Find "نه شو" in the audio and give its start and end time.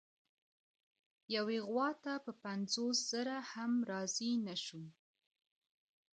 4.47-4.83